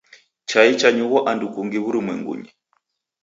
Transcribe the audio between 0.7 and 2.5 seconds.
chanyughwa andu kungi w'urumwengunyi.